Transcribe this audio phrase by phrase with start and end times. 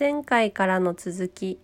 [0.00, 1.60] 前回からの続き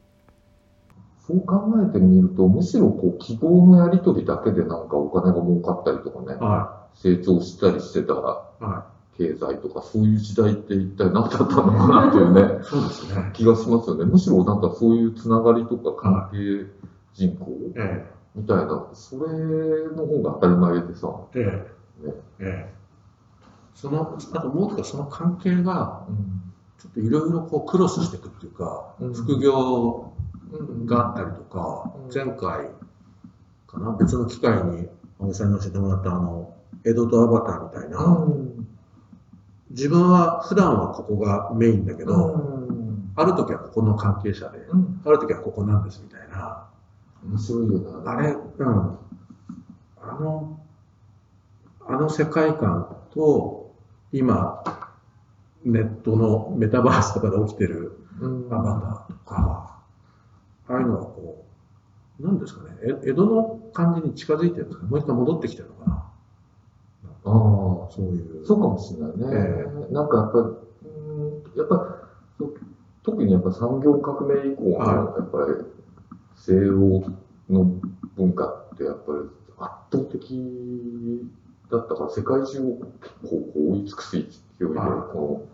[1.27, 8.17] そう考えてみると、むしろこう記号のやり取りだけでなんかお金が儲かったりとかね、は成長したりしてたい。
[8.17, 8.87] は
[9.17, 12.65] 経済とか、そういう時代って一体何だったのかなっていうね、い。
[12.69, 13.31] そうですね。
[13.33, 14.05] 気がしますよね。
[14.05, 16.67] むしろなんかそういうつながりとか関係
[17.15, 19.33] 人口えみたいな、それ
[19.97, 21.41] の方が当たり前でさ、え。
[21.41, 21.53] えね
[22.05, 22.23] え。
[22.41, 22.75] ええ。
[23.75, 26.07] その、あともう一つその関係が、
[26.79, 29.15] ちょっといろいろこうクロスしていくっていうか、うん。
[29.15, 30.13] 副業
[30.85, 32.15] があったりとか、うん。
[32.15, 32.69] 前回
[33.67, 34.89] かな、別の機会に
[35.21, 36.55] 青木さんに教えてもらったあの、
[36.85, 38.69] 江戸とアバターみたいな、うん。
[39.71, 43.13] 自分は普段はここがメインだけど、うん。
[43.17, 45.01] ある時はここの関係者で、うん。
[45.05, 46.69] ある時はここなんですみたいな、
[47.25, 48.11] 面白いよな。
[48.13, 48.99] あれ、うん、
[50.03, 50.61] あの、
[51.89, 53.73] あの世界観と、
[54.13, 54.63] 今、
[55.67, 58.47] ネットのメタバースとかで起きてるうん。
[58.55, 59.83] アバターとか、
[60.69, 61.45] ああいうのはこ
[62.21, 65.97] う、なんですかね、え江戸の感じに近づいてるんですかもう一回戻ってきてるのかな。
[67.25, 67.31] あ
[67.89, 68.47] あ、そういう。
[68.47, 69.27] そうかもしれないね。
[69.91, 70.57] えなんかやっぱ、うん
[71.57, 71.97] やっぱ
[73.03, 74.97] 特にやっぱ産業革命以降の、はい。
[74.97, 75.65] やっぱり
[76.37, 77.03] 西欧
[77.51, 77.73] の
[78.17, 79.19] 文化ってやっぱり
[79.59, 80.31] 圧倒的
[81.71, 82.65] だったから、世界中を
[83.29, 84.25] こう追い尽くす勢い
[84.59, 85.47] で、はいこ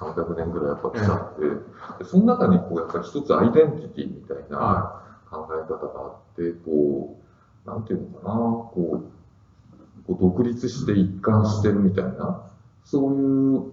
[0.00, 1.42] の300年ぐらいやっぱ来ちゃって、
[2.02, 7.16] でその中にこうやっぱり一つアイデンティティみたいなは考え方があって、こ
[7.64, 12.50] う、なんていうのかな、こう、こう独立して一貫してるみたいな、
[12.84, 13.72] そういう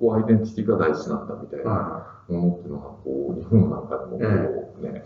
[0.00, 5.04] こうアイデンティティが大事なんだみたいなはものっていうのが、こう、日本なんかでもこうね、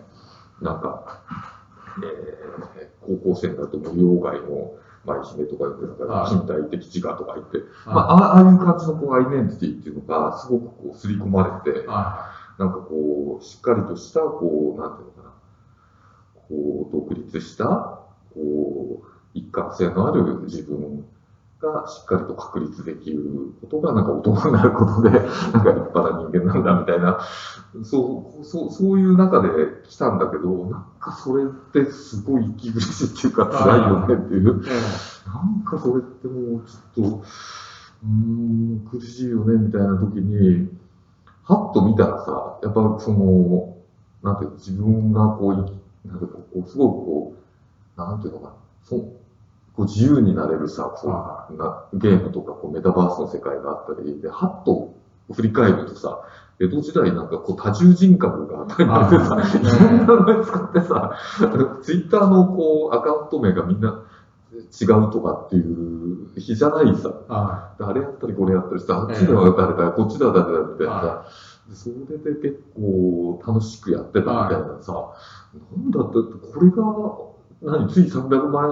[0.62, 1.22] なんか、
[2.04, 2.40] えー
[3.00, 4.72] 高校生だと無料街の
[5.04, 6.30] 舞姫とか言ってたから、はい。
[6.30, 7.60] 近代的自我とか言って、い。
[7.86, 15.34] まあ、あああいう感じのこうアイデンティティっていうのが、すごくこう、刷り込まれて、はなんかこう、しっかりとした、こう、なんていうのかな、
[16.34, 18.00] こう、独立した、
[18.34, 21.04] こう、一貫性のある自分
[21.60, 23.22] がしっかりと確立できる
[23.60, 27.20] ことが、なんか男になることで、なんか立派な人間なんだみたいな、
[27.84, 29.48] そう、そう、そういう中で
[29.88, 34.62] 来たんだけど、なんかそれってすごい息苦しいっていうか辛いよねっていう。
[35.26, 37.24] なんかそれってもうちょっと、
[38.04, 40.68] うーん、苦しいよね、みたいな時に、
[41.44, 43.76] はっと見たらさ、やっぱその、
[44.22, 45.56] なんていうの、自分がこう、い
[46.08, 47.34] なんていうのこう、すごくこ
[47.96, 54.94] う、なんていうのかな、そこう自由になれるさ、こはうなゲームとかこうメタバースの世界があったり、で、はっと
[55.32, 56.20] 振り返るとさ、
[56.60, 61.18] 江戸時代なんかこう多重人格が当たり前でさ、はいいろんな名前使ってさ、
[61.82, 64.04] ツイッターのこうアカウント名がみんな
[64.52, 71.24] 違うとかっていう日じゃないさ、あれやったりこれやったりさ、あっちでは誰だ、こっちでは誰だみたいなさ
[71.74, 75.14] それで結構楽しくやってたみたいなさ、
[75.72, 76.18] なんだって、
[76.52, 78.70] これが、何、つい300前、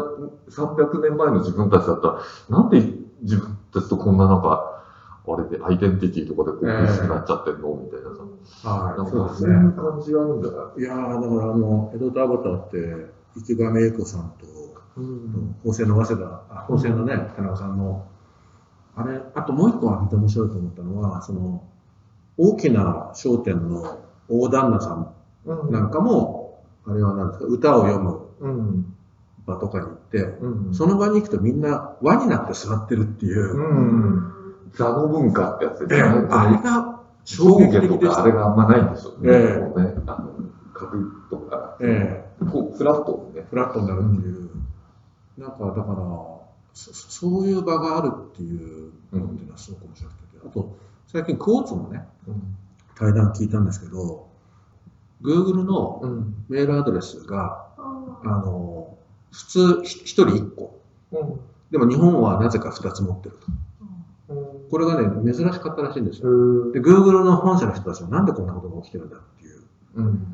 [0.51, 2.81] 300年前の自分たちだったら、なんで
[3.23, 4.78] 自分たちとこんななんか、
[5.35, 7.75] あれでアイデンティティとかでこう苦しくなっちゃってんの？
[7.85, 8.23] みたいなさ、
[8.65, 8.67] い。
[8.67, 8.97] は。
[8.97, 9.73] ないんそうですかそういうね。
[9.77, 14.47] 感じがあるんじゃないいやー、だからあの、江戸とアバターって、池上英子さんと、
[14.97, 18.05] うん法政の早稲田、あ法政のね、田中さんの、
[18.97, 21.63] あれ、あともう一個は見て面白いと思ったのは、その、
[22.37, 28.95] 大きな商店の大旦那さんうんなんかも、あれは何ですか、歌を読むうん。
[29.47, 30.75] 場とかに行って、うん。
[30.75, 34.33] その場に行くとみんな輪になって座ってるっていう、うん。
[34.75, 36.03] 座の文化ってやつでね。
[36.31, 37.89] あれが衝撃。
[37.89, 39.33] とかあれがあんまないんでしょうね。
[39.33, 40.33] ええこうねあの、
[41.31, 43.47] とか、えこう、フラットにね。
[43.51, 44.51] フラットになるっていう、
[45.37, 46.39] なんかだから
[46.73, 52.07] そ、そういう場があるっていうのっていうのはすごく面白くて、あと、最近クォーツのね、
[52.95, 54.29] 対談聞いたんですけど、
[55.23, 56.45] Google のうん。
[56.49, 58.97] メールアドレスが、あの、
[59.33, 60.81] 普通ひ一人一個。
[61.13, 61.41] うん。
[61.71, 63.47] でも日本はなぜか二つ持ってると。
[64.69, 64.71] うん。
[64.71, 66.31] これがね、珍しかったらしいんですよ。
[66.31, 66.73] うん。
[66.73, 69.61] で、Google の本社の人たちはなんでこんなことが起きてるんだっていう
[69.97, 70.27] うん。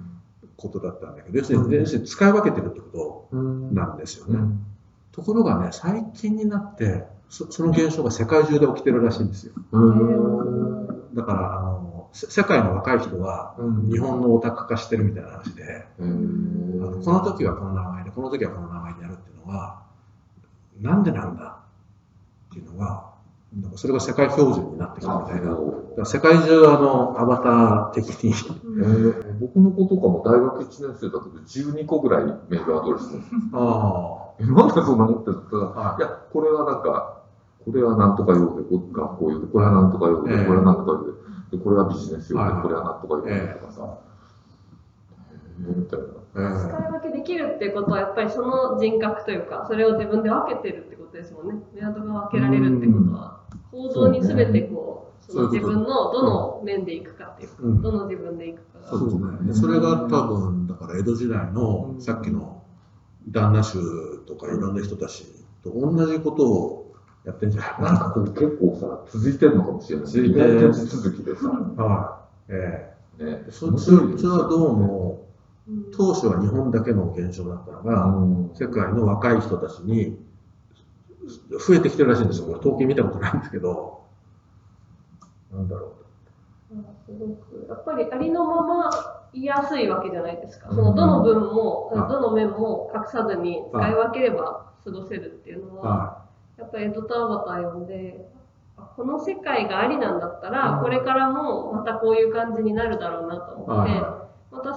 [0.57, 3.69] ことだったんだけど、要するに、要するに使い分けてるってこうん。
[3.71, 4.39] となんですよね。
[4.39, 4.65] うん。
[5.13, 9.53] ところがね、最近になって、そその現象が世界中で起きてるらしいんですよ。
[9.73, 11.15] うん。
[11.15, 19.83] だから、あの、せ世界の若い人は、うん日本のオタク化してるみたいな話で、うあんのこの時はこの名前で、この時はこの名前でやるっていうのは、
[20.81, 21.59] なんでなんだ
[22.51, 23.14] っていうのが、
[23.61, 26.05] なんかそれが世界標準になってきたみたいな。
[26.05, 29.39] 世界中あのアバター的に、えー。
[29.39, 33.05] 僕の子とかも大学1年生だけど12個ぐらいメールアドレス。
[33.53, 35.99] あえなんでそんな持ってるって言ったら、はい。
[35.99, 37.23] い、や、これはなんか、
[37.65, 40.45] これはなんとか用で、こ学校用で、これはなんとか用で、ええ。
[40.47, 41.57] これはなんとか用で。
[41.57, 43.99] でこれはビジネス用で、これはなんとか用でとかさ、
[45.61, 46.07] えーみたいな。
[46.37, 53.44] え使い分けできるっていうことはやっぱりその人格というかそれを自分で分けてるってことですもんねメアドが分けられるってことは
[53.75, 59.49] 行動に全てこうその自分のどの面でいくかっていうかうんどの自分でいくかがそうですね。
[59.49, 62.63] でそれが多分、だから江戸時代のさっきの
[63.29, 63.79] 旦那衆
[64.27, 65.25] とかいろんな人たち
[65.63, 66.95] と同じことを
[67.25, 67.93] やってんじゃないかな。
[67.93, 70.07] なんかこう結構さ、続いてるのかもしれない。
[70.07, 72.53] 続いて意外と手続きでさ、はい。
[72.53, 73.51] えねえ。
[73.51, 75.21] そっちそっちはどうも、
[75.67, 80.19] うん当初は日本だけの現象だったのが、うん世界の若い人たちに
[81.59, 82.47] 増えてきてるらしいんですよ。
[82.47, 84.03] これ統計見たことないんですけど。
[85.53, 85.95] なんだろ
[87.07, 88.91] すごくやっぱりありのまま
[89.33, 90.69] 言いやすいわけじゃないですか。
[90.71, 95.77] うんそのどの分も、はいどの面も隠さずに使い分ければ過ごせるっていうのう。
[95.79, 96.25] は、は
[96.59, 98.29] やっぱり江戸とアバター読んで、
[98.77, 103.55] あこの世界がありなんだったら、うんこれからもまたこういう感じになるだろうなとい。
[103.55, 103.93] 思って、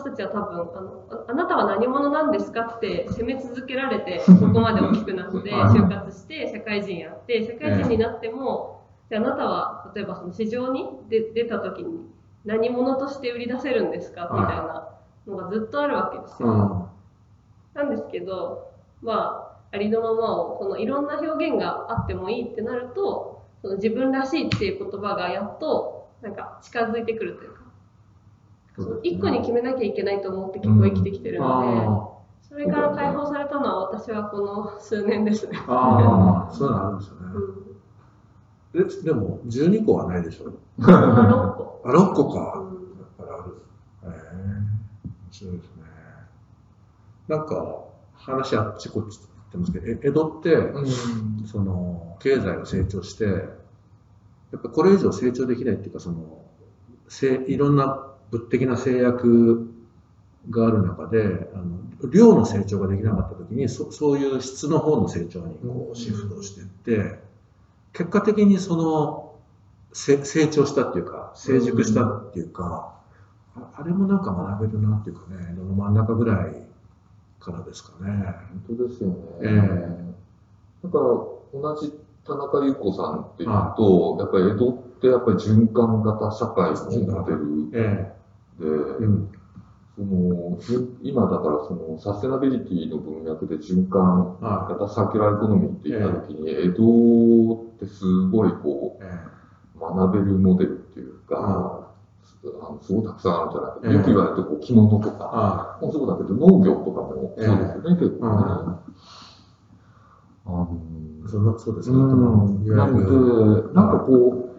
[0.09, 12.05] たちは多分あのあ、あなたは何者なんですかって責め続けられて、 ここまで大きくなって、はい就活して、社会人やって、社会人になっても、じゃああなたは例えばその市場に出出た時に
[12.45, 14.87] 何者として売り出せるんですかみたいな
[15.27, 16.49] のがずっとあるわけですよ。
[16.49, 16.89] ん。
[17.73, 18.71] なんですけど、
[19.01, 27.56] まあ、ありのままを、そのいろんな表現があってもいいってなると、その自分らしいっていう言葉がやっと、なんか近づいてくるというか、
[28.77, 32.09] その一個に決めなきゃいけないと思って結構生きてきてるので、あ
[32.47, 35.57] それから解放されたのは私はこの数年ですね。
[35.67, 36.47] あ。
[36.47, 36.53] ああ。
[36.53, 37.21] そういうのあるんですよね。
[38.73, 38.87] うん。
[38.87, 40.51] ででも、12個はないでしょ？
[40.77, 41.81] まあ、6個。
[41.85, 42.39] あ、6個うか。
[42.39, 44.13] んやっぱりある。
[44.13, 44.29] へえ
[45.05, 45.83] 面白いですね。
[47.27, 47.83] なんか、
[48.13, 50.81] 話あっちこっちって言ってますけど、え江戸って、う
[51.43, 53.31] んその、経済が成長して、や
[54.57, 56.45] っぱこれ以上成長できないっていうか、その、
[57.09, 59.69] せいろんな物的な制約
[60.49, 67.19] がある中で、あの量の成長ができなかった時にそ、そういう質の方の成長にこうシフトしていって、
[67.93, 69.23] 結果的にその、
[69.93, 72.93] せ成長したっていうか、成熟したっていうか、
[73.55, 76.55] ああれもなんか学べるなっていうかね、江戸の真ん中ぐらい
[77.39, 78.35] からですかね。
[78.67, 79.15] 本当ですよね。
[79.41, 79.53] え
[80.83, 81.03] だから、
[81.59, 88.16] 同じ田中優子さんっていうと、やっぱり江戸ってやっぱり循環型社会のモデルえ
[88.59, 89.29] で、えうん。
[89.97, 101.87] そのじ今だからそのサステナビリティの文脈で循環は型サーキュラーエコノミーって言った時に、江戸ってすごいこう学べるモデルっていうか、うん
[102.61, 103.93] あのすごいたくさんあるんじゃないか、ええ。
[103.93, 108.33] よく言われてこう着物とえか、はもうそうだけど農業とかもそうですよね、結構ね。
[110.45, 110.53] うん。
[110.53, 110.81] あの
[111.25, 111.29] い。
[111.29, 111.97] そうですね。
[111.97, 114.53] なので、なんかこ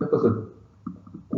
[0.00, 0.24] う、やっぱさ、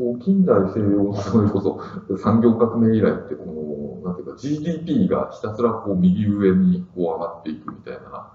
[0.01, 8.33] こう近代西洋のそれこそ産業革命以来ってこの、なんていうか GDP がひたすらこう右上にこう上がっていくみたいな。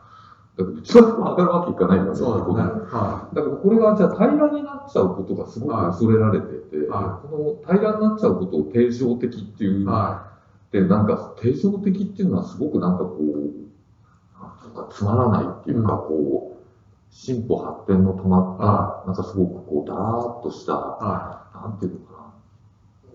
[0.58, 2.62] だけど、一番上がるわけいかないんだよそうね。
[2.64, 9.84] はだからこれがじゃあ平らになっちゃうことがすごく恐れられてて、はこの平らになっちゃうことを定常的っていい。
[9.84, 10.32] うは
[10.72, 22.34] で、なんか、定常的っていうのはすごくなんかこう、なんかつまらないっていうか、こう、進歩発展の止まった、なんかすごくこう、だらーっとした、なんていうのか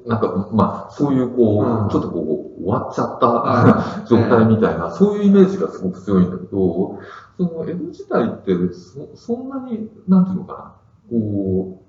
[0.06, 0.14] な。
[0.14, 6.98] なんか、まあ、そういうこう、うんちょっとこう、終わっちゃった、は 状態みたいな、そういうイメージがすごく強いんだけど、
[7.36, 10.72] その江戸時代ってそ、そんなに、なんていうのかな、
[11.10, 11.80] こ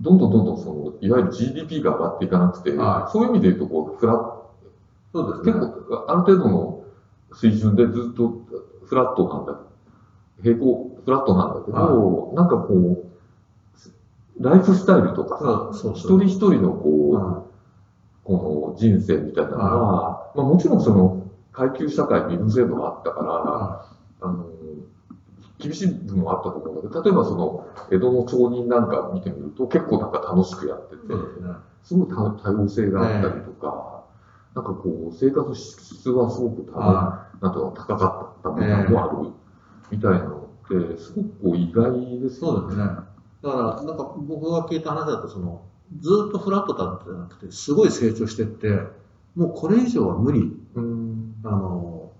[0.00, 4.32] う、どんどんどんどんその、いわゆる GDP が上がっていかなくて、はいそういう意味で言うと、こう、フラ。
[5.12, 5.60] そうですね。
[5.60, 6.80] 結構、ある程度の
[7.32, 8.32] 水準でずっと
[8.84, 9.60] フラットなんだ、
[10.42, 13.15] 平行、フラットなんだけど、なんかこう、
[14.40, 15.38] ライフスタイルとか
[15.72, 16.22] さ、そうそう。
[16.22, 17.44] 一人一人のこう、は
[18.24, 23.86] この人生みたいなのは、まあもちろんその階級社会身分制度があったから、は
[24.20, 24.46] あの、
[25.58, 31.02] 厳しい部分もあったと思うんだけど、例えばその江戸の町人なんか見てみると結構なんか楽しくやってて
[31.82, 34.04] すごい多多様性があったりとか、
[34.54, 39.30] なんかこう、生活質はすごく高,、はなんとか高かった部分もある
[39.90, 42.84] みたいなのって、すごくこう意外ですよそうですね。
[43.46, 45.62] だから、なんか僕が聞いた話だと、その、
[46.00, 48.68] ずっとフラットだったんじゃなくて、すごい成長してって、
[49.36, 50.52] もうこれ以上は無理。
[50.74, 51.34] うん。
[51.44, 52.10] あの、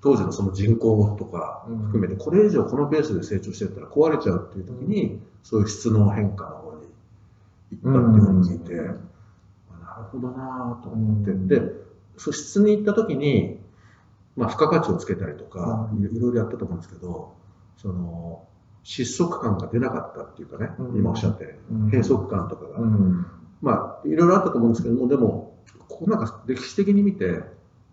[0.00, 6.86] 当時のその人口とか含めて、これ以上このベースで成長していったら壊れちゃうっていう時に、そういう質の変化の方に
[7.82, 11.60] 行ったっていうふうに聞いて、あなるほどなぁと思って、うんで、
[12.16, 13.58] そう質に行った時に、
[14.36, 16.02] まあ、付加価値をつけたりとか、うん。
[16.02, 17.34] いろいろやったと思うんですけど、
[17.76, 18.44] その、
[18.82, 20.98] 失速感が出なかったっていうかね、うん。
[20.98, 21.90] 今おっしゃったように、うん。
[21.90, 22.78] 閉塞感とかが。
[22.78, 23.26] うん。
[23.60, 25.58] まあ、いろいろあったと思うんですけども、でも、
[25.88, 27.42] こうなんか歴史的に見て、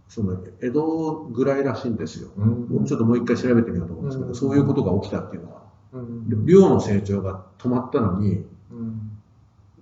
[0.07, 2.29] その江戸ぐらいらしいんですよ。
[2.37, 2.85] うん。
[2.85, 4.35] ちょっともう一回調べてみようと思うんですけど、うん。
[4.35, 5.63] そういうことが起きたっていうのは、
[5.93, 6.45] うん。
[6.45, 9.11] で量の成長が止まったのに、うん。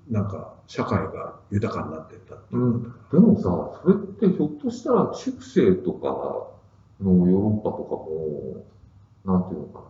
[0.10, 2.62] なんか社会が豊かになっていったっていう。
[2.62, 2.94] うん。
[3.12, 6.08] でもさ、それってひょっとしたら中世とか
[7.04, 8.66] のヨーロッパとかも、
[9.26, 9.86] なんていうのかな、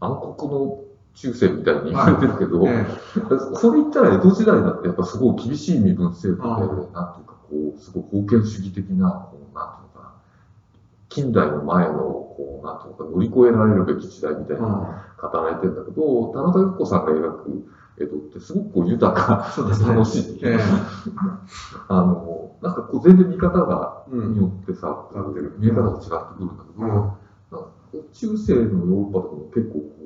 [0.00, 2.86] 暗黒の中世みたいに言われてるけど、え
[3.56, 10.12] それ言ったら江戸時代だってやっぱすごい厳しい身分制度で、なんていうかこう、すごい封建主義的な、こうなんていうのかな、
[11.08, 17.68] 近代の前の、こう、なんていうのか、乗り越えられるべき時代みたいえな語られてるんだけど、田中由子さんが描く
[18.00, 20.40] 江戸ってすごくこう豊かそうですね楽しい。
[20.44, 20.58] ええ。
[21.88, 24.32] あの、なんかこう全然見方が、うん。
[24.34, 25.54] によってさ、変わってる。
[25.58, 27.12] 見え方が違ってくるんだけど、うん
[28.12, 29.96] 中世のヨーロッパとかも結構こ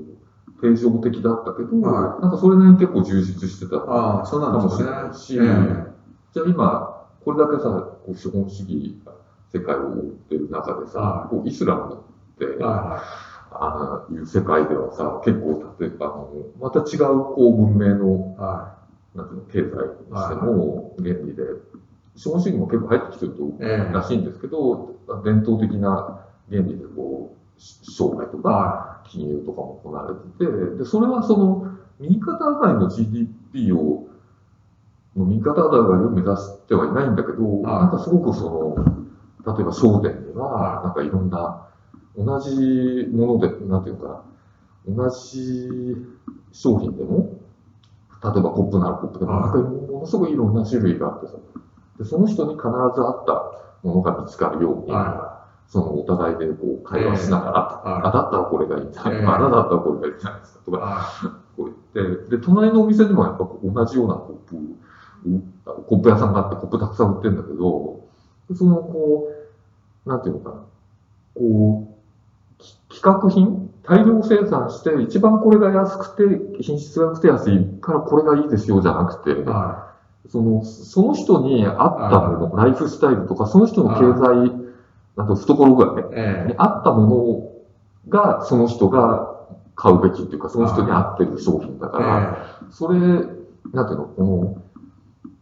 [0.56, 3.80] う、平常的だったけど、はなんかそれなりに結構充実してた。
[3.80, 4.90] かああ、そうなんですもしれね。
[4.90, 5.92] ないし、ええ。
[6.32, 7.68] じゃあ今、これだけさ、
[8.04, 9.12] こう資本主義が
[9.52, 13.02] 世界を覆ってる中でさ、はこうイスラムって、は
[13.50, 16.28] ああいう世界ではさ、結構例えばあの、
[16.60, 18.40] また違うこう文明のい。
[18.40, 18.78] は
[19.14, 21.42] なんていうの経済にしても原理で、
[22.16, 23.92] 資本主義も結構入ってきてるとええ。
[23.92, 28.42] らしいんですけど、伝統的な原理でこ商売とい。
[28.42, 31.66] かは金融とかも行われてて、で、それはその、
[32.00, 34.08] 右肩上がりの GDP を、
[35.14, 38.50] 右肩上がりを目指してはいないんだけど、はいなんかすごくそ
[39.44, 41.68] の、例えば商店ではは、なんかいろんな、
[42.16, 44.24] 同じもので、なんていうのか
[44.86, 45.96] な、同じ
[46.52, 47.38] 商品でも、
[48.22, 51.34] 例えばコップならコップでも、はいなんかものすごいいろんな種類があってさ、
[51.98, 54.86] でその人に必ず合ったものが見つかるようい。
[54.86, 55.31] に、は
[55.72, 58.92] そのお互いでこう会話しながら、はいあ、だったらこれがいいん。
[58.92, 60.74] じゃない、ええあ、だったらこれがいいんじゃないですかとい。
[60.74, 64.58] か、はこう言って、で、隣のお店にもやっぱ同じようなコップ、う
[65.30, 65.48] ん
[65.86, 68.04] コップ屋さんがあってコップたくさん売ってるんだけど、
[68.54, 69.32] そのこ
[70.04, 70.56] う、なんていうのかな、
[71.36, 71.88] こ
[72.58, 79.42] う、き企画品大量生産して、一番これが安くて、品質が良くて安いからこれがいいですよじゃなくて、
[80.28, 84.61] その、その人に合ったもの、ライフスタイルとか、その人の経済、
[85.16, 86.04] なんと懐がね、い。
[86.14, 87.52] えに合ったも
[88.06, 89.32] のが、その人が
[89.74, 91.90] 買うべきっていうか、その人に合ってる商品だえ。
[91.90, 94.62] から、それ、なんていうの、この、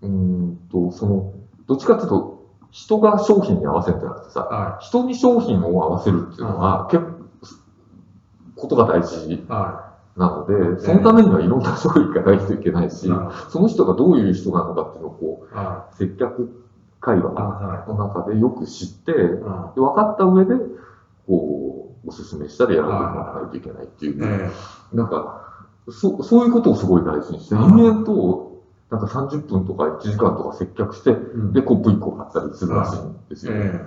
[0.02, 1.32] うーんと、その、
[1.66, 7.20] どっちかっていうと、人が商品に合わせるんじゃなくてさ、は人に商品を合わせるっていうのは、結構、
[8.56, 9.86] ことが大事な
[10.16, 13.10] ので、そのためにはいろんな商品がないといけないし
[13.48, 16.69] その人がどういう人なのかっていうのをこう、接客
[17.00, 20.54] 会話の中でよく知って、分かった上で、
[21.26, 27.76] こう、おすすめしたり選んでもらわないといけないっていう、えなんか、そそういうことをすごい大事にして、うん。
[27.76, 31.12] 人間と、なんか30分とか1時間とか接客して、え。
[31.14, 31.52] うん。
[31.52, 33.52] で、コップ1個買ったりするらしいんですよ。
[33.54, 33.84] え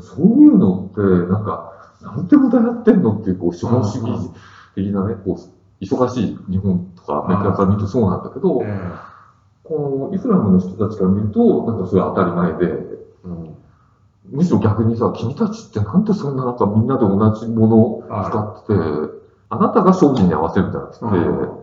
[0.00, 4.30] そういうのって、なんか、なんて無駄やってんのっていう、こう、資本主義
[4.74, 9.11] 的なね、こう、忙しい日本とかアメリカから見るとそうなんだけどえ。、え
[9.64, 12.98] このイスラムの人たちから見ると、なんかそれは当たり前で、え。
[13.24, 13.56] うん。
[14.30, 18.74] むしろ逆にさ、君たちってなんでそんななんかみんなで同じものを使ってて、
[19.48, 21.08] あなたが商品に合わせるんじゃなくて、う
[21.58, 21.62] ん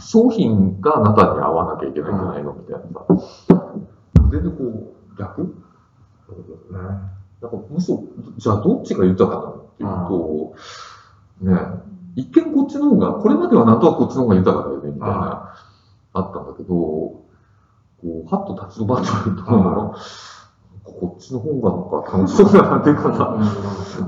[0.00, 2.82] 商品があなたに合わなきゃいけないんじゃないのみたいな
[3.46, 3.72] さ。
[4.30, 5.54] 全然こう、逆？
[6.26, 6.80] そういうことね。
[7.40, 8.02] なんかむしろ、
[8.36, 11.80] じゃあどっちが豊かなのっていうと、ね、
[12.16, 15.54] 一見こっちの方が、これまではなんとなくこっちの方が豊かだよね、みたいな、
[16.12, 17.23] あったんだけど、
[18.04, 19.48] こう、はっと立ち止まってみると、
[20.84, 23.38] こっちの方がなんか楽しそうだなっていうかさ、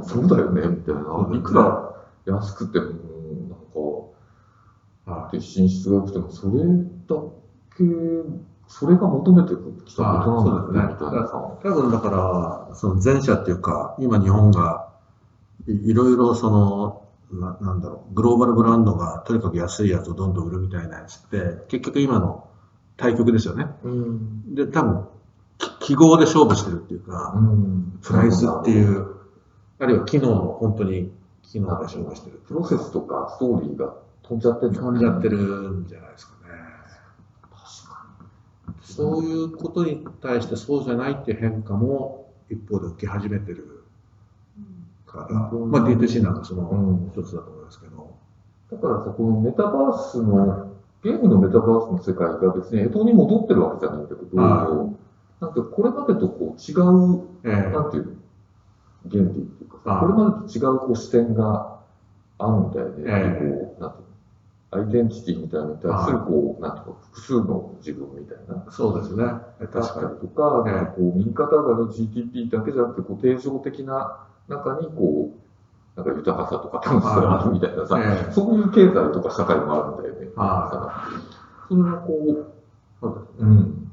[0.04, 1.30] そうだよね、みたいな。
[1.34, 1.94] いくら
[2.26, 2.94] 安くても、なん
[5.06, 6.74] か、はで品質が良くても、それだ
[7.76, 7.84] け、
[8.68, 9.54] それが求めて
[9.86, 11.56] きたことなんだよね、みたいなさ。
[11.58, 11.62] い。
[11.66, 12.10] 多分だか
[12.68, 14.90] ら、その前者っていうか、今日本が
[15.66, 22.45] いいろいろその、ななんだろう、グローバルブランドがとにかく安いやつをどんどん売るみたいなやつって、結局今の
[22.96, 23.66] 対局ですよね。
[23.84, 24.54] うん。
[24.54, 25.08] で、多分、
[25.58, 27.98] き記号で勝負してるっていうか、うん。
[28.02, 29.16] プライスっていう、
[29.78, 31.12] あるいは機能の本当に
[31.42, 32.40] 機能で勝負してる。
[32.46, 35.38] プロセスとかストーリーが飛んじゃってる飛んじゃってる
[35.80, 36.54] んじゃないですかね。
[37.42, 38.06] 確か
[38.82, 43.84] そういうことに対してそうじゃないっていう変化も一方で受け始めてる
[45.06, 48.16] から、うんまあ D2C なんかそのうん一つだと思いますけど、
[48.72, 48.78] に。
[48.80, 50.75] だからさ、このメタバースの、
[51.06, 54.90] ゲームのメタバースの世界が別に江戸に戻ってるわけじゃないんだけど、は
[55.40, 57.72] なんかこれまでとこう違う、ええ。
[57.72, 58.12] なんていうの、
[59.08, 60.00] 原理っていうかさ、はい。
[60.00, 61.78] これまでと違うこう視点が
[62.38, 63.04] あるんだよね。
[63.06, 63.48] ええ。
[63.48, 64.06] こうなんていうの？
[64.72, 68.66] アイデンティティみたいなのに対する、こう、なんていうか、複数の自分みたいな。
[68.72, 69.22] そうですね。
[69.24, 75.45] だ確かったりとか、ええなんかこう、右肩上がりの GDP だけじゃなくて、こう、定常的な中に、こう、
[75.96, 80.30] なんか豊かさとか楽しさがあるみたいなさ、ええそういう経済とか社会もあるんだよね。
[80.36, 81.08] は
[81.68, 82.52] それがこう、
[83.00, 83.48] そうですうん。
[83.48, 83.90] うん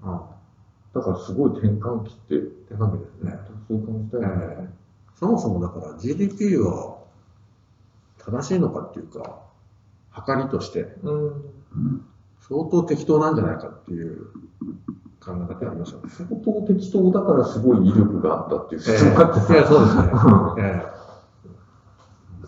[0.94, 3.40] だからすごい転換期って、手紙ですね。
[3.68, 4.46] そういう感じだよね。
[4.60, 4.84] ええ
[5.16, 6.98] そもそもだから GDP は
[8.18, 9.40] 正しいのかっていうか、
[10.12, 12.06] 測りとしてうん。
[12.48, 14.26] 相当適当なんじゃないかっていう
[15.22, 16.10] 考え方ありますよね。
[16.10, 20.04] 相当適当だからすごい威力があったっていうええ主張があってさいや、そうですね。
[20.60, 20.93] え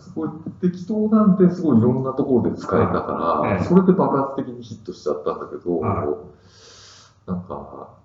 [0.00, 0.28] すごい
[0.60, 6.16] 適当なんですごいいろんなところで使えたから、ええそれで爆発的にヒットしちゃったんだけど、は
[7.26, 7.96] なんか、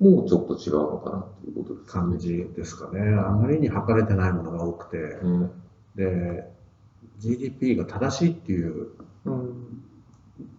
[0.00, 3.00] もうちょっと違うのかなっていうことですえ感じですかね。
[3.00, 5.50] あまりに測れてないものが多くて、ね。
[5.94, 6.50] で、
[7.18, 8.88] GDP が正しいっていう
[9.24, 9.82] うん。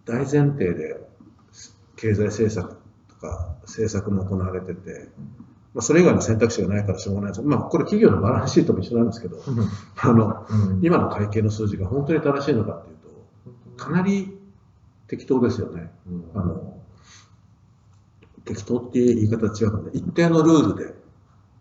[0.04, 0.96] 大前提で
[1.96, 2.76] 経済政策
[3.08, 5.08] とか政策も行われてて、
[5.76, 7.42] まあ、それ以外の選択肢がないからしょうがないです。
[7.42, 9.42] まあ、これ企業のバランスシートも一緒なんですけど、
[9.98, 12.96] あの、うん今の会計の数字が本当に正しいのかっていう
[13.76, 14.38] と、かなり
[15.06, 15.90] 適当ですよね。
[16.08, 16.80] うんあの、
[18.46, 19.90] 適当っていう言い方は違うかもね。
[19.92, 20.94] 一定のルールで、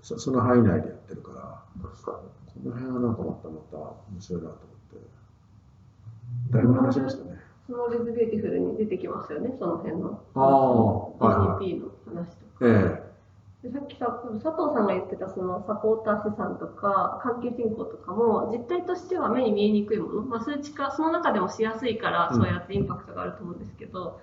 [0.02, 2.22] そその範囲内でやってるから、確かこ
[2.64, 6.54] の辺はなんかまたまた面白いなと思って。
[6.54, 7.38] だいぶ話しましたね。
[7.66, 10.22] スモール・イズ・ビューティフルに出てきますよね、その辺の。
[10.36, 11.66] ああ、はいはい。
[11.66, 12.62] GDP の話とか。
[12.62, 13.15] えで
[13.74, 14.06] さっきさ
[14.44, 22.42] 佐藤さんが言ってたそのサポーター資産とか関係人口とかも実態としては目に見えにくいもの、まあ、数値化その中でもしやすいからうん。
[22.42, 24.20] そうやってインパクトがあると思うんですけど、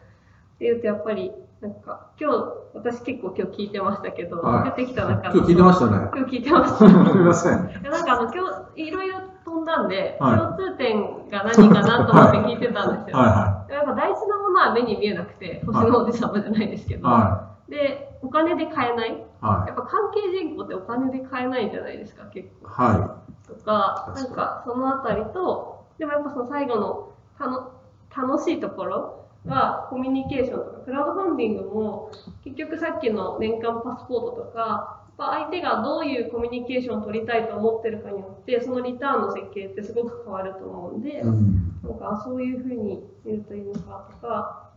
[0.55, 2.37] っていうとやっぱりなんか今日
[2.75, 4.71] 私結構今日聞いてましたけど、はい。
[4.77, 6.11] 出てきた中え今日聞いてましたね。
[6.15, 6.77] 今日聞いてました。
[6.79, 7.83] すみません。
[7.83, 10.39] なんかあの今日いろいろ飛んだんで、はい。
[10.39, 19.13] 共通点が何かなと思って聞いてたんですよ、はやっぱ大事なものは目に見えなくて星の王子様じゃないですけいど、はでお金で買えない？
[19.13, 19.15] い。
[19.41, 22.69] はやっぱ関係人口ってお金で買えないじゃないですか、結構。
[22.69, 22.71] い。
[22.71, 27.09] はとか、なんかそのあたりと、でもやっぱその最後の
[27.39, 27.73] たの
[28.15, 32.11] 楽しいところはコミュニケーションとか、クラウドファンディングも
[32.45, 41.21] 結局さっきの年間パスポートとか、相手がどういうコミュニケーションを取りたいと思ってるかによって、そのリターンの設計ってすごく変わると思うんで、い。
[41.21, 41.81] うん。
[41.83, 44.72] なんかあそういうふうに言うといいのかとか、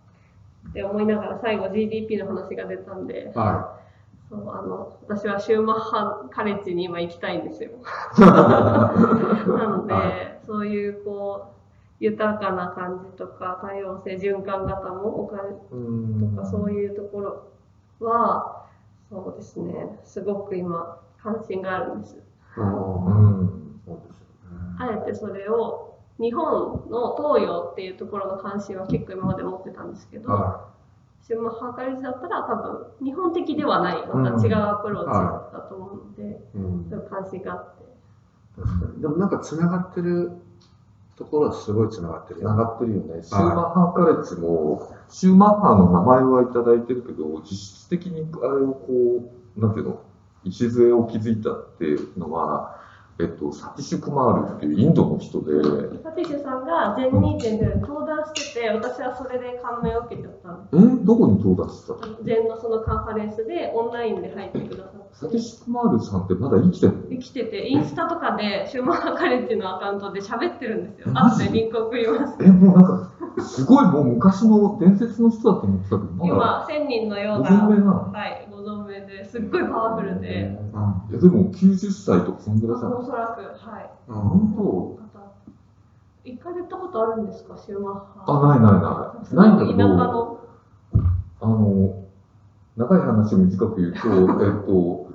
[0.69, 3.80] って思いながら最後 GDP の話が出たんで、は
[4.30, 7.71] そうあの私はシューマッハカレッジに今行きたいんですよ。
[8.17, 10.12] なので、は
[10.45, 11.56] そういうこう
[11.99, 17.43] 豊かな感じとか多様性循環型もお金うんとかそういうところ
[17.99, 18.65] は
[19.10, 22.17] そうですねすごく今関心があるんです。
[22.56, 24.25] そうです。
[24.78, 30.69] あえてそれを日本の東洋っていうところの関心は結構今まで持ってたんですけど、は
[31.28, 36.38] シューマッハカレッジだったら多分日本的ではないまた違うアプローチだと思うので、い。
[36.56, 36.89] うん。
[36.89, 37.84] そういう関心があって。
[38.62, 39.01] 確かに。
[39.01, 40.32] でもなんか繋がってる
[41.17, 43.23] ところはすごい繋がってるつながってるよね。
[43.23, 50.01] シューマッハカレッジも、シューマッハの名前はいただいてるけど、実質的にあれをこう、なんていうの、
[50.43, 52.80] 礎を築いたっていうのは、
[53.19, 55.54] えっと、サティシュクマールっていうインドの人で、
[56.26, 61.06] パティシュさんが全2.0に登壇してて、私はそれで感銘を受けちゃったんでえ？
[61.06, 61.94] どこに到達した？
[61.94, 62.24] のす。
[62.24, 65.16] 全のそのカンファレンスでオンラインで入ってくださって。
[65.16, 67.04] サティシュクマールさんってまだ生きてるの？
[67.10, 71.14] 生きてて、インスタとかでシューマンハカレッジのアカウントで喋ってるんですよ。
[71.14, 72.36] 後でリンク送ります。
[72.42, 81.12] え、もうなんか、すごいもう昔の伝説の人だと思ってたけど、今、1000人のようご存命な、はい、ご存命ですっごいパワフルで、うん。
[81.12, 83.00] いやでも90歳とかそんぐらいじゃない？
[83.00, 83.90] おそらく、はい。
[84.08, 84.16] うん。
[84.16, 85.00] 本方
[86.26, 88.24] 一回出たことあるんですか、シューマッハ。
[88.26, 89.36] 当あ、ないないない。
[89.36, 90.40] ないんだけ田舎ど、の。
[91.42, 92.04] あの、
[92.76, 94.00] 長い話を短く言うと、
[94.44, 95.06] えっと、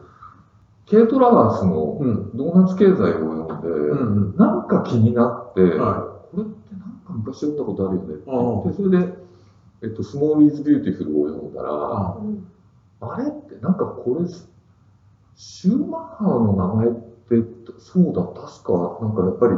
[0.87, 2.31] ケイト・ラワースのうん。
[2.37, 4.37] ドーナツ経済を読んで、うん。
[4.37, 9.15] なんか気になって、はこれってなんか昔読んだことあるよねってああ言って、それで、
[9.83, 12.47] えっと、スモール・イズ・ビューティフルを読んだら、あうん
[13.03, 14.27] あれってなんかこれ、
[15.35, 17.43] シューマッハの名前って、
[17.79, 19.55] そうだ、確か、なんかやっぱり、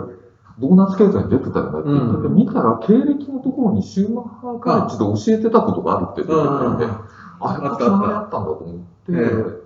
[0.62, 2.34] ドーナツ経済に出てたよねって言ってて、うん。
[2.34, 6.82] 見たら経歴のところにシューマッハカレッジで教えてたことがあるって出てて、うんうん。
[6.82, 9.62] あ、やっぱつながりあったんだと思って、ええ。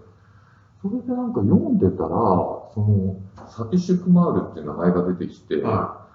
[0.81, 6.07] それでなんか読んでたら、その、サティシュクマールっていう名前が出てきて、は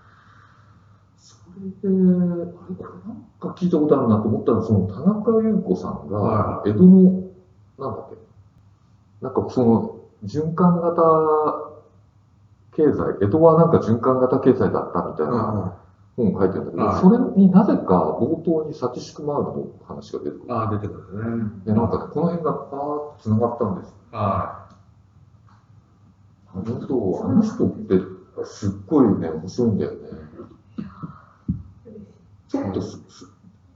[1.15, 7.03] それで、あれ、これなんか聞いたことあるなと思ったら、その田中優子さんがは、江戸の、
[7.77, 8.17] なんだっけ、
[9.21, 11.70] なんかその、循環型
[12.81, 15.77] 経済、江戸はなんか循環型経済だったみたいな
[16.17, 20.53] 本を書いてるんだけど、はいそれになぜか冒頭にサティシュクマールの話が出てくる。
[20.53, 21.51] ああ、出てくるね。
[21.65, 23.95] で、なんかね、この辺がパーッと繋がったんです。
[24.11, 24.67] は
[26.53, 28.01] あの人、あの人って
[28.45, 29.97] すっごいね、面白いんだよね。
[32.47, 33.31] ちょっとすす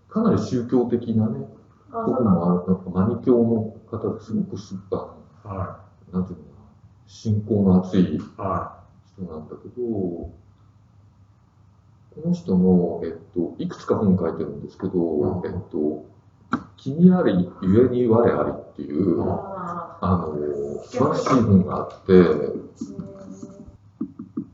[0.09, 1.47] かなり宗教的なね、
[1.91, 5.15] あとこもある、なんかマニ教の方ですごくすっあ
[5.45, 5.47] い。
[5.47, 5.79] は
[6.11, 6.65] のなんていうのかな、
[7.07, 8.19] 信仰の熱いい。
[8.37, 8.74] は
[9.17, 10.31] 人なんだけど、こ
[12.25, 16.05] の人の、えっと、いくつか本書いてるんですけど、うんえっと、
[16.77, 22.65] 君あり、ゆえに我ありっていう、うんああの、素晴らしい本があって、ー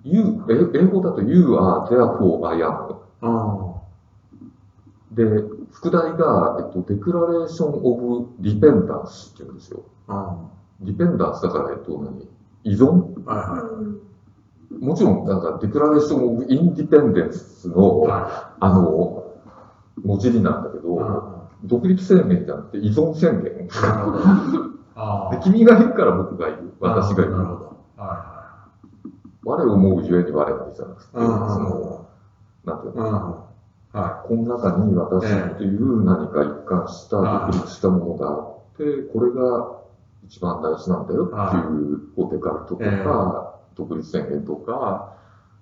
[0.04, 3.02] You え英語だと You are therefore I am。
[5.12, 5.26] で、
[5.72, 9.84] 副題が、えっと、Declaration of Dependence っていうんですよ。
[10.08, 10.14] あ。
[10.14, 12.28] あディペンダンスだから、えっと、何？
[12.64, 13.14] 依存？
[13.28, 13.36] あ。
[13.36, 14.11] はいは
[14.80, 19.24] もちろん、なんか、デクラレーション・オブ・インディペンデンスの、あの、
[20.04, 20.82] 文字になんだけい。
[20.82, 23.68] ど、あ独立宣言じゃなくて依存宣言。
[25.32, 25.38] で。
[25.44, 26.74] 君がいるから僕がいる。
[26.80, 27.32] 私がいる。
[27.34, 27.78] なるほど。
[27.98, 28.42] は
[29.44, 31.10] 我を思うゆえに我がいるじゃなくて。
[31.14, 32.06] その、
[32.66, 34.00] なんていうの、うん。
[34.00, 39.72] はこの中に私という何か一貫した独立したものがあって、これが
[40.24, 41.60] 一番大事なんだよってい
[41.94, 45.14] う、こうデカルトとええか、独立宣言とか、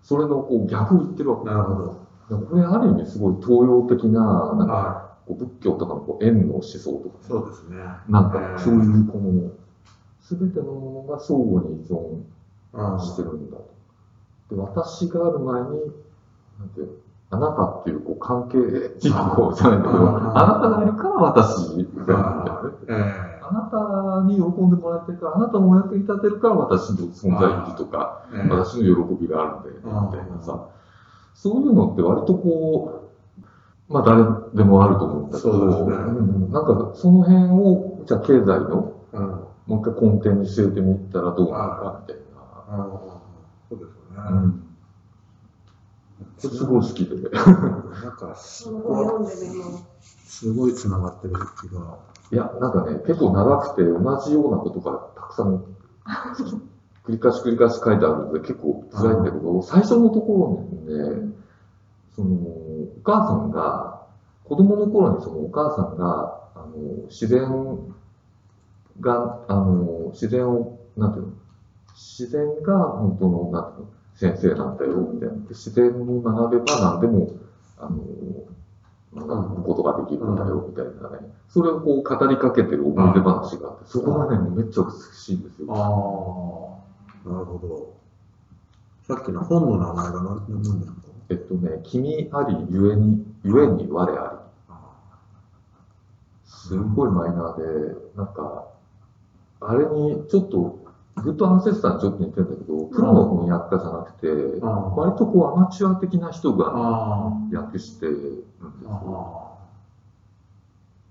[0.02, 1.44] それのこう逆を言ってるわい。
[1.44, 1.46] け。
[1.50, 2.46] なるほど。
[2.48, 7.78] これある意味すごい東洋的な、なんかはこう仏教とかのこう縁の思想とかい。、そうですね。
[8.08, 9.52] なんええかそういうこの、
[10.20, 12.22] すべてのものが相互に依存
[12.74, 13.00] うん。
[13.00, 13.66] してるんだと。
[14.56, 15.68] で、私がある前に、
[16.60, 16.82] なんて
[17.32, 18.58] あなたっていうこう関係
[19.00, 22.24] 人口じゃないんだけど、うんあなたがいるから私がいるみたいな
[23.50, 28.38] あなたに喜んでもらえてるから、あなたのお役に立てるから私の存在意義とか、え。
[28.38, 28.50] ええ。
[28.50, 30.70] 私の喜びがあるんだよね、うんみたいなさ。
[31.34, 33.10] そういうのって割とこ
[33.90, 34.24] う、まあ誰
[34.56, 39.24] でもあると思うんだけど、そうんなんかその辺を、じゃあ経済のうん。
[39.24, 39.30] うん。
[39.66, 42.88] もう一回根底に据えてみたらどうなるかみたいな。
[43.70, 44.00] そうです
[46.40, 47.16] すごい好きで。
[47.34, 49.46] なんか、すごいす。
[50.26, 51.98] すごい繋がってる気が。
[52.16, 55.64] いいや、なんかね、結構長くて同じようなことがたくさん
[57.06, 61.34] 繰り返し繰り返し書いてあるので結構辛いんだけど、最初のところにね、
[62.16, 64.06] その、お母さんが、
[64.44, 67.42] 子供の頃にそのお母さんが、あの、自然
[69.00, 71.34] が、あの、自然を、なんていうの？
[71.96, 73.92] 自然が本当の、なんていうの？
[74.16, 75.36] 先生なんだよ、みたいな。
[75.50, 77.32] 自然に学べば何でも、
[77.78, 77.98] あの、
[79.16, 81.34] ことができるんだよ、みたいなね。
[81.48, 85.68] それをこう語りかけてる思い出話があって、そこがね、めっちゃ美しいんですよ。
[85.72, 85.74] あ
[87.28, 87.94] あ、なるほど。
[89.16, 90.94] さっきの本の名前が何何ですか？
[91.30, 94.18] えっとね、君あり、ゆえに、ゆえに我あり。
[94.70, 94.80] あ
[96.46, 98.68] すごいマイナーで、なんか、
[99.62, 100.78] あれにちょっと、
[101.24, 109.56] グッドアンセスターにちょっと似てるんだけど、プロの翻訳家じゃなくて、あ割とこうアマチュア的な人があ訳してるんですあよ。
[109.56, 109.60] あ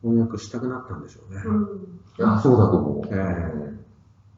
[0.03, 1.43] 翻訳したくなったんでしょうね。
[1.45, 2.01] うん。
[2.19, 3.03] いや、そうだと思う。
[3.07, 3.79] ええ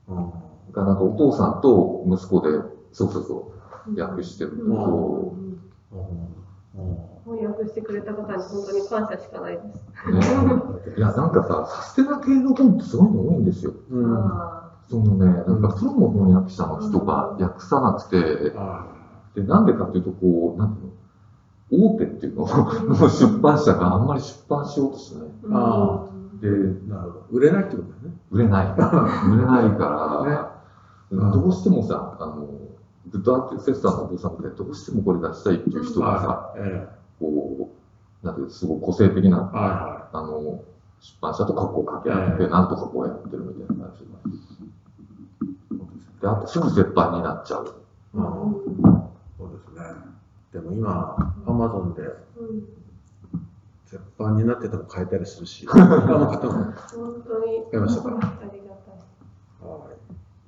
[0.09, 0.31] うんうん
[0.71, 2.51] だからなんかお父さんと息子で、
[2.93, 3.53] そうそうそ
[3.97, 5.61] う、訳してるんだけど、うん
[5.93, 10.11] うん翻訳してくれた方に本当に感謝しかないです。
[10.11, 13.73] ね、いや、なんかさ、サステナ系の本ってすごいの多いんですよ。
[13.91, 14.60] うんあ
[14.91, 18.87] そのね、なんかプロの翻訳者の人が訳さなくて、あ
[19.37, 22.47] で、なんでかっていうと、こう、なんていうの、大手っていうの？
[22.49, 25.23] の出版社があんまり出版しようとしない。
[25.23, 26.07] ーあ
[26.43, 26.49] で、
[26.89, 27.27] なるほど。
[27.31, 28.17] 売れないってことだよね。
[28.33, 28.67] 売れない。
[29.31, 30.51] 売れないから、
[31.13, 31.31] ね。
[31.33, 32.49] どうしてもさ、あの、
[33.13, 36.61] グッドアーティセスターのお父さんみたいにどうしてもこれ出したいっていう人がさ、はい。
[36.69, 36.89] え
[37.21, 37.71] こ
[38.23, 38.53] う、なんていうの？
[38.53, 40.63] すごい個性的えな、はあの、
[40.99, 42.49] 出版社と格好を掛け合って、ええ。
[42.51, 44.05] なんとかこうやってるみたいな感じ
[46.21, 46.27] で。
[46.27, 46.45] いはい。
[46.45, 47.75] そうですねで、あとすぐ絶版になっちゃう。
[48.15, 48.25] うん
[49.39, 49.83] そうですね。
[50.53, 52.07] でも今、アマゾンでう
[52.45, 52.69] ん
[53.87, 56.65] 絶版になってても買えたりするし、 他の方も。
[56.65, 58.11] 本当に買いましたか？
[58.11, 59.69] ありがたい。
[59.69, 60.01] はい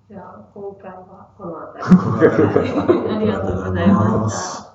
[0.09, 4.72] じゃあ今回はこの辺りで ありがとうございました。